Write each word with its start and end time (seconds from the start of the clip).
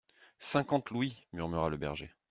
Cinquante 0.39 0.89
louis! 0.89 1.27
murmura 1.31 1.69
le 1.69 1.77
berger. 1.77 2.09